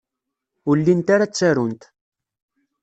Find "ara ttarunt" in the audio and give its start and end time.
1.13-1.81